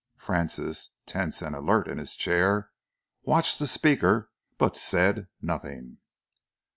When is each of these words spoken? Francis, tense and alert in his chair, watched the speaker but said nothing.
Francis, 0.17 0.89
tense 1.05 1.43
and 1.43 1.55
alert 1.55 1.87
in 1.87 1.99
his 1.99 2.15
chair, 2.15 2.71
watched 3.21 3.59
the 3.59 3.67
speaker 3.67 4.31
but 4.57 4.75
said 4.75 5.27
nothing. 5.43 5.97